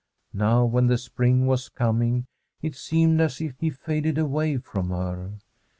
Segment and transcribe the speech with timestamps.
[0.33, 2.25] Now, when the spring was coming,
[2.59, 5.33] it seemed as if he faded away from her.